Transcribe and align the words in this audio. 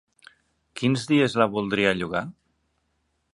Quins 0.79 1.03
dies 1.11 1.35
la 1.41 1.47
voldria 1.57 1.93
llogar? 1.99 2.25